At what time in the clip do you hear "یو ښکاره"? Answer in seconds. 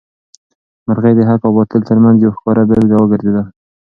2.19-2.63